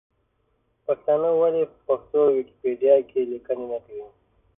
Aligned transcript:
پښتانه 0.85 1.29
ولې 1.39 1.63
په 1.71 1.77
پښتو 1.87 2.19
ویکیپېډیا 2.35 2.95
کې 3.09 3.21
لیکنې 3.31 3.65
نه 3.71 3.77
کوي؟ 3.85 4.01